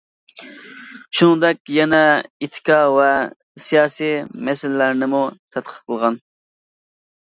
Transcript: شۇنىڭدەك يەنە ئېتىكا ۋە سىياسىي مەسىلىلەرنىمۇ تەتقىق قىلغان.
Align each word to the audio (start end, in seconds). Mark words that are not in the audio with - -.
شۇنىڭدەك 1.17 1.59
يەنە 1.75 1.99
ئېتىكا 2.47 2.79
ۋە 2.97 3.13
سىياسىي 3.69 4.21
مەسىلىلەرنىمۇ 4.51 5.25
تەتقىق 5.35 5.83
قىلغان. 5.89 6.23